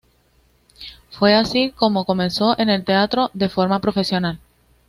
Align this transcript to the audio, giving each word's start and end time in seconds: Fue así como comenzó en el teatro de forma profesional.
Fue 1.11 1.35
así 1.35 1.69
como 1.77 2.05
comenzó 2.05 2.57
en 2.57 2.69
el 2.71 2.83
teatro 2.83 3.29
de 3.35 3.49
forma 3.49 3.81
profesional. 3.81 4.39